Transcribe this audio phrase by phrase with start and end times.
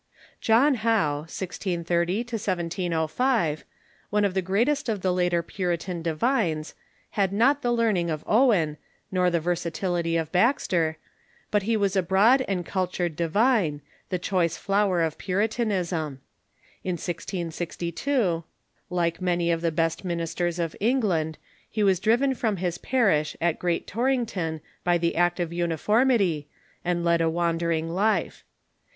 [0.39, 3.63] John Ho\ve (1630 1705),
[4.09, 6.73] one of the greatest of the later Puritan divines,
[7.11, 8.77] had not the learning of Owen
[9.11, 10.97] nor the versa tility of Baxter,
[11.51, 16.19] but he was a broad and cultured divine, H0W6 ^'^ the choice flower of Puritanism.
[16.83, 18.43] In 1662,
[18.89, 21.37] like many of the best ministers in England,
[21.69, 26.47] he was driven from his parish at Great Torrington b}^ the Act of Uniformity,
[26.83, 28.43] and led a wan dering life.